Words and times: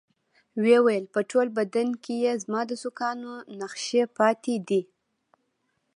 ويې 0.61 0.77
ويل 0.85 1.05
په 1.13 1.19
ټول 1.29 1.47
بدن 1.57 1.87
کښې 2.03 2.15
يې 2.23 2.33
زما 2.43 2.61
د 2.67 2.71
سوکانو 2.83 3.33
نخښې 3.59 4.03
پاتې 4.17 4.55
دي. 4.67 4.81